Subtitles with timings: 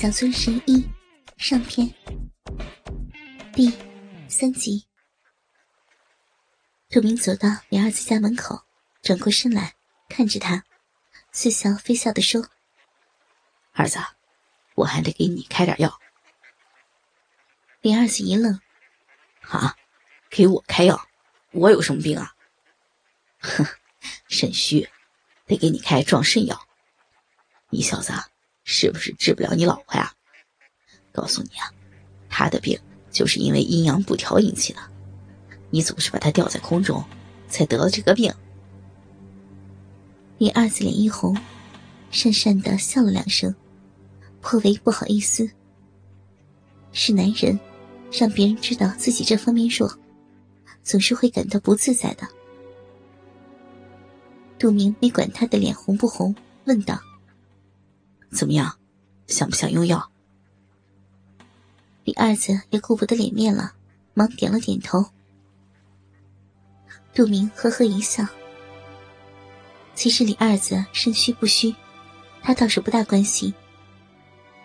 [0.00, 0.88] 小村十一
[1.38, 1.92] 上篇
[3.52, 3.76] 第
[4.28, 4.86] 三集。
[6.88, 8.62] 杜明走到李二子家门口，
[9.02, 9.74] 转过身来
[10.08, 10.62] 看着他，
[11.32, 12.48] 似笑非笑的说
[13.74, 13.98] ：“儿子，
[14.76, 15.98] 我还得给你开点药。”
[17.82, 18.60] 李二子一愣
[19.50, 19.76] ：“啊，
[20.30, 21.08] 给我开药？
[21.50, 22.36] 我有什么病啊
[23.42, 23.66] ？”“哼，
[24.30, 24.88] 肾虚，
[25.46, 26.68] 得给你开壮肾药。
[27.70, 28.12] 你小子。”
[28.70, 30.12] 是不是治不了你老婆呀？
[31.10, 31.72] 告诉你啊，
[32.28, 32.78] 她的病
[33.10, 34.78] 就是因为阴阳不调引起的。
[35.70, 37.02] 你总是把她吊在空中，
[37.48, 38.30] 才得了这个病。
[40.36, 41.34] 李二子脸一红，
[42.12, 43.54] 讪讪的笑了两声，
[44.42, 45.50] 颇为不好意思。
[46.92, 47.58] 是男人，
[48.12, 49.98] 让别人知道自己这方面弱，
[50.82, 52.28] 总是会感到不自在的。
[54.58, 57.00] 杜明没管他的脸红不红，问道。
[58.30, 58.78] 怎么样，
[59.26, 60.10] 想不想用药？
[62.04, 63.72] 李二子也顾不得脸面了，
[64.14, 65.04] 忙点了点头。
[67.14, 68.26] 杜明呵呵一笑。
[69.94, 71.74] 其实李二子肾虚不虚，
[72.42, 73.52] 他倒是不大关心。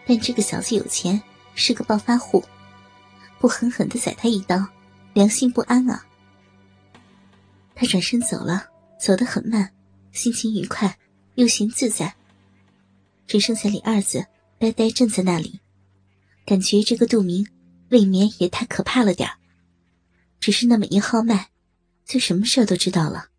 [0.05, 1.21] 但这个小子有钱，
[1.55, 2.43] 是个暴发户，
[3.39, 4.63] 不狠狠的宰他一刀，
[5.13, 6.05] 良心不安啊。
[7.73, 8.67] 他转身走了，
[8.99, 9.73] 走得很慢，
[10.11, 10.97] 心情愉快，
[11.35, 12.15] 又嫌自在。
[13.25, 14.27] 只剩下李二子
[14.59, 15.59] 呆呆站在那里，
[16.45, 17.47] 感觉这个杜明
[17.89, 19.29] 未免也太可怕了点
[20.39, 21.51] 只是那么一号脉，
[22.05, 23.29] 就什么事都知道了，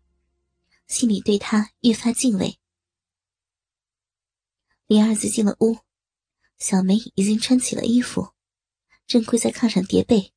[0.87, 2.57] 心里对他越发敬畏。
[4.87, 5.77] 李二子进了屋，
[6.57, 8.33] 小梅已经穿起了衣服，
[9.07, 10.33] 正跪在炕上叠被。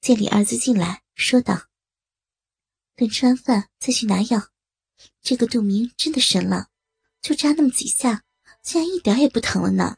[0.00, 1.68] 见李二子进来，说道
[2.96, 4.50] ：“等吃完饭再去拿药。
[5.20, 6.68] 这个杜明真的神了，
[7.20, 8.24] 就扎那么几下。”
[8.62, 9.96] 竟然一点也不疼了呢！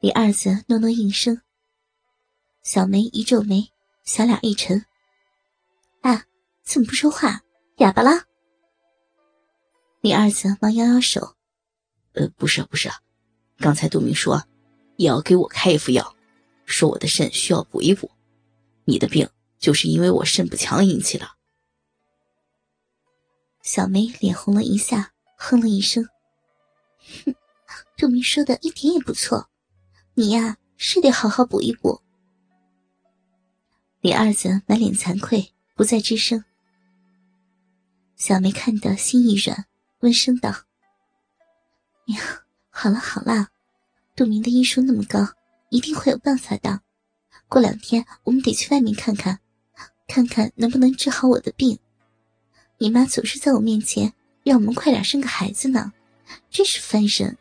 [0.00, 1.40] 李二子诺诺应声。
[2.62, 3.72] 小梅一皱眉，
[4.04, 4.84] 小脸一沉
[6.02, 6.26] ：“啊，
[6.62, 7.40] 怎么不说话？
[7.78, 8.26] 哑巴了？”
[10.02, 11.36] 李二子忙摇摇手
[12.12, 12.90] ：“呃，不是，不是，
[13.58, 14.44] 刚才杜明说
[14.96, 16.14] 也要给我开一副药，
[16.66, 18.10] 说我的肾需要补一补。
[18.84, 19.28] 你的病
[19.58, 21.26] 就是因为我肾不强引起的。”
[23.62, 26.06] 小梅脸红了一下，哼了一声。
[27.24, 27.34] 哼，
[27.96, 29.48] 杜明说的一点也不错，
[30.14, 32.00] 你呀是得好好补一补。
[34.00, 36.44] 李二子满脸惭愧，不再吱声。
[38.16, 39.66] 小梅看得心一软，
[40.00, 40.50] 温声道
[42.06, 42.18] ：“呀，
[42.70, 43.48] 好了好了，
[44.16, 45.26] 杜明的医术那么高，
[45.70, 46.80] 一定会有办法的。
[47.48, 49.38] 过两天我们得去外面看看，
[50.08, 51.78] 看看能不能治好我的病。
[52.78, 55.92] 你妈总是在我面前让我们快点生个孩子呢。”
[56.50, 57.36] 真是烦人！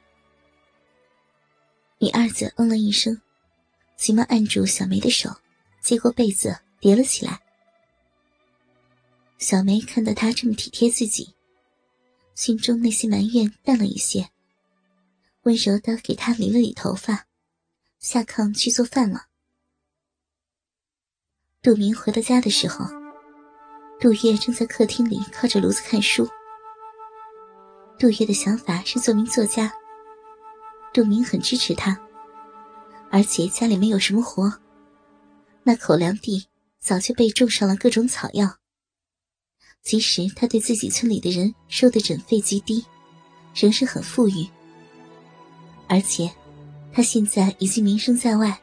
[1.99, 3.21] 你二子嗯了一声，
[3.95, 5.29] 急忙按住小梅的手，
[5.81, 7.41] 接过被子叠了起来。
[9.37, 11.35] 小梅看到他这么体贴自己，
[12.35, 14.29] 心中那些埋怨淡了一些，
[15.43, 17.27] 温柔的给他理了理头发，
[17.99, 19.27] 下炕去做饭了。
[21.61, 22.85] 杜明回到家的时候，
[23.99, 26.27] 杜月正在客厅里靠着炉子看书。
[28.01, 29.71] 杜月的想法是做名作家，
[30.91, 31.95] 杜明很支持他，
[33.11, 34.51] 而且家里没有什么活，
[35.61, 36.47] 那口粮地
[36.79, 38.55] 早就被种上了各种草药。
[39.83, 42.83] 即使他对自己村里的人收的诊费极低，
[43.53, 44.49] 仍是很富裕。
[45.87, 46.27] 而且，
[46.91, 48.59] 他现在已经名声在外，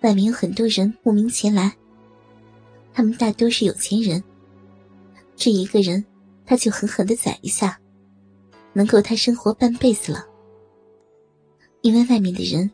[0.00, 1.76] 外面有很多人慕名前来，
[2.94, 4.24] 他们大多是有钱人。
[5.36, 6.02] 这一个人，
[6.46, 7.78] 他就狠狠的宰一下。
[8.72, 10.26] 能够他生活半辈子了，
[11.82, 12.70] 因为外面的人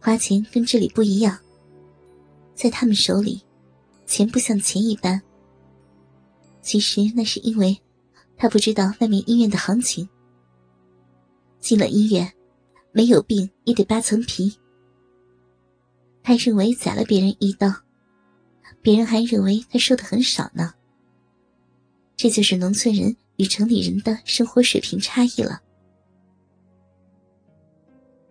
[0.00, 1.38] 花钱跟这里不一样，
[2.54, 3.42] 在他们手里，
[4.06, 5.20] 钱不像钱一般。
[6.62, 7.78] 其实那是因为
[8.36, 10.08] 他不知道外面医院的行情。
[11.60, 12.32] 进了医院，
[12.92, 14.58] 没有病也得扒层皮。
[16.22, 17.70] 他认为宰了别人一刀，
[18.80, 20.72] 别人还认为他收的很少呢。
[22.16, 23.16] 这就是农村人。
[23.36, 25.60] 与城里人的生活水平差异了。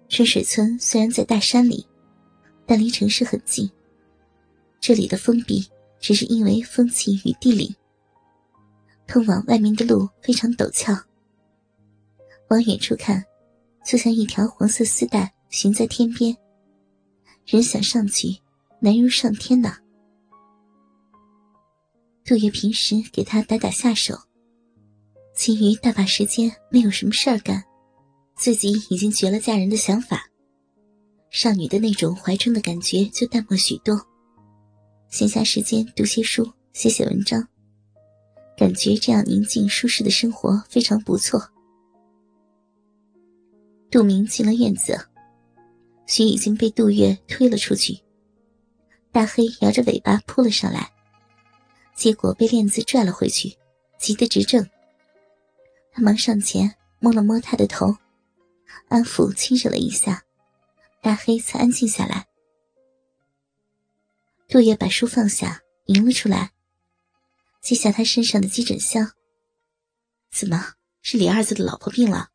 [0.09, 1.85] 春水村虽然在大山里，
[2.65, 3.69] 但离城市很近。
[4.79, 5.65] 这里的封闭
[6.00, 7.75] 只是因为风气与地理。
[9.07, 10.94] 通往外面的路非常陡峭，
[12.50, 13.23] 往远处看，
[13.85, 16.35] 就像一条黄色丝带悬在天边，
[17.45, 18.38] 人想上去
[18.79, 19.77] 难如上天呐。
[22.23, 24.17] 杜月平时给他打打下手。
[25.35, 27.63] 其余大把时间没有什么事儿干，
[28.35, 30.30] 自己已经绝了嫁人的想法，
[31.31, 34.00] 少女的那种怀春的感觉就淡漠许多。
[35.09, 37.47] 闲暇时间读些书，写写文章，
[38.56, 41.44] 感觉这样宁静舒适的生活非常不错。
[43.89, 45.00] 杜明进了院子，
[46.07, 47.97] 徐已经被杜月推了出去。
[49.12, 50.91] 大黑摇着尾巴扑了上来，
[51.95, 53.56] 结果被链子拽了回去，
[54.00, 54.68] 急得直挣。
[55.94, 57.95] 他忙上前摸了摸他的头，
[58.90, 60.24] 安抚亲热了一下，
[61.01, 62.28] 大黑才安静下来。
[64.48, 66.51] 杜月把书放下，迎了出来，
[67.62, 69.13] 接下他身上的急诊箱。
[70.31, 70.74] 怎么
[71.04, 72.30] 是李二子的老婆病了？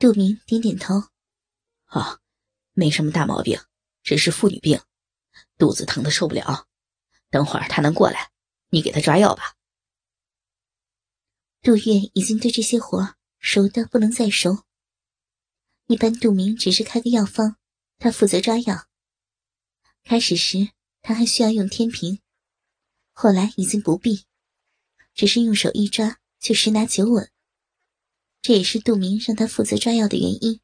[0.00, 1.04] 杜明点点头，
[1.90, 2.18] 哦，
[2.72, 3.60] 没什么大毛病，
[4.02, 4.80] 只是妇女病，
[5.56, 6.66] 肚子疼的受不了。
[7.30, 8.30] 等会儿他能过来，
[8.70, 9.54] 你给他抓药吧。
[11.62, 14.64] 杜月已经对这些活熟的不能再熟。
[15.86, 17.54] 一般杜明只是开个药方，
[17.98, 18.88] 他负责抓药。
[20.02, 20.70] 开始时
[21.02, 22.20] 他还需要用天平，
[23.12, 24.24] 后来已经不必，
[25.14, 27.30] 只是用手一抓就十拿九稳。
[28.40, 30.60] 这也是杜明让他负责抓药的原因，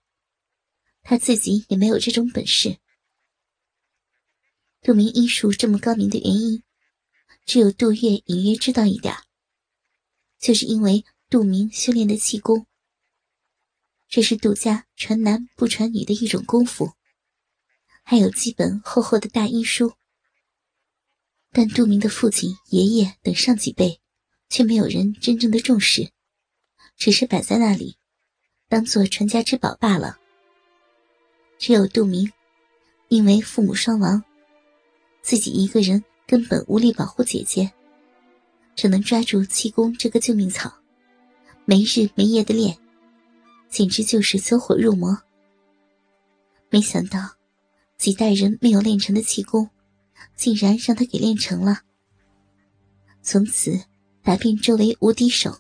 [1.03, 2.79] 他自己也没有这种本事。
[4.83, 6.65] 杜明医术这么高明的原因，
[7.47, 9.15] 只有杜月隐约知道一点，
[10.39, 12.67] 就是因为杜明修炼的气功。
[14.09, 16.93] 这是杜家传男不传女的一种功夫，
[18.03, 19.93] 还有几本厚厚的大医书。
[21.51, 24.01] 但杜明的父亲、爷爷等上几辈，
[24.49, 26.11] 却没有人真正的重视。
[26.97, 27.97] 只是摆在那里，
[28.69, 30.19] 当做传家之宝罢了。
[31.59, 32.33] 只有杜明，
[33.09, 34.25] 因为父母双亡，
[35.23, 37.73] 自己一个人根本无力保护姐姐，
[38.79, 40.73] 只能抓住气功这个救命草，
[41.65, 42.79] 没日没夜的练，
[43.69, 45.21] 简直就是走火入魔。
[46.71, 47.19] 没想到，
[47.97, 49.69] 几代人没有练成的气功，
[50.37, 51.81] 竟然让他给练成了。
[53.21, 53.83] 从此，
[54.23, 55.59] 打遍周围无敌手。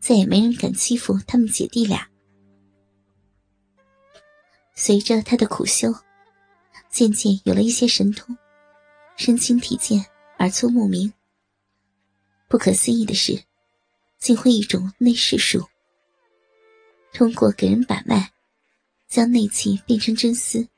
[0.00, 2.08] 再也没人敢欺负他们姐弟俩。
[4.74, 5.94] 随着他的苦修，
[6.90, 8.36] 渐渐有了一些神通，
[9.16, 10.04] 身轻体健，
[10.40, 11.12] 耳聪目明。
[12.54, 13.42] 不可思议的是，
[14.20, 15.66] 竟会一种内视术，
[17.12, 18.32] 通过给人把脉，
[19.08, 20.68] 将内气变成真丝，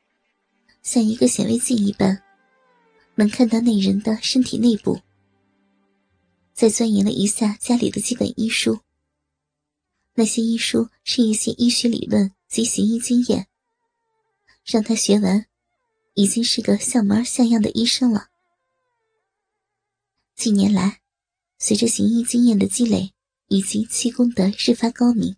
[0.83, 2.23] 像一个显微镜一般，
[3.15, 4.99] 能看到那人的身体内部。
[6.55, 8.81] 再钻研了一下家里的基本医书。
[10.15, 13.49] 那些医书是一些医学理论及行医经验，
[14.65, 15.45] 让他学完，
[16.15, 18.29] 已经是个像模像样的医生了。
[20.35, 21.03] 几年来，
[21.59, 23.15] 随着行医经验的积累
[23.49, 25.37] 以及气功的日发高明，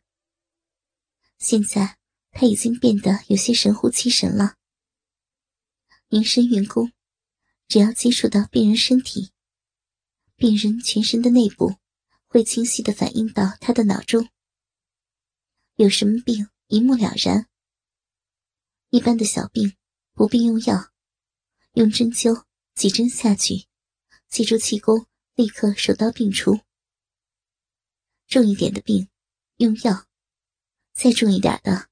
[1.38, 1.98] 现在
[2.32, 4.56] 他已经变得有些神乎其神了。
[6.08, 6.92] 凝神运功，
[7.68, 9.30] 只要接触到病人身体，
[10.36, 11.76] 病人全身的内部
[12.26, 14.28] 会清晰的反映到他的脑中。
[15.76, 17.46] 有什么病一目了然。
[18.90, 19.76] 一般的小病
[20.14, 20.90] 不必用药，
[21.74, 22.44] 用针灸
[22.74, 23.66] 几针下去，
[24.28, 25.06] 借助气功
[25.38, 26.62] 立刻手到病除。
[28.26, 29.08] 重一点的病
[29.58, 30.04] 用药，
[30.92, 31.88] 再重一点的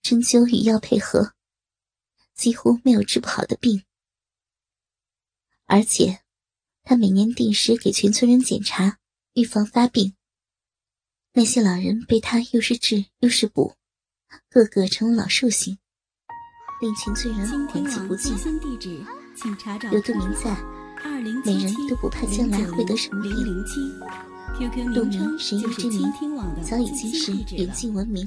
[0.00, 1.34] 针灸与药配合，
[2.34, 3.84] 几乎没有治不好的病。
[5.66, 6.22] 而且
[6.82, 8.98] 他每年定时给全村人检查，
[9.34, 10.16] 预防发病。
[11.32, 13.74] 那些老人被他又是治又是补，
[14.48, 15.78] 个个成了老寿星，
[16.80, 18.32] 令全村人感激不尽。
[19.92, 20.56] 有杜明在，
[21.44, 23.32] 每人都不怕将来会得什么病。
[24.92, 26.12] 杜明神医之名
[26.62, 28.26] 早已经是远近闻名。